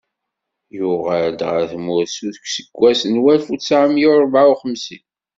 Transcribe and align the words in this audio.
Yuɣal-d 0.77 1.41
ɣer 1.49 1.63
tmurt 1.71 2.17
deg 2.35 2.41
useggas 2.45 3.01
n 3.13 3.15
walef 3.23 3.45
u 3.53 3.55
tesεemya 3.59 4.07
u 4.09 4.11
rebεa 4.23 4.49
u 4.51 4.55
xemsin. 4.61 5.03